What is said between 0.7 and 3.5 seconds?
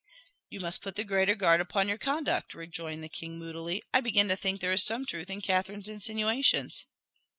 put the greater guard upon your conduct," rejoined the king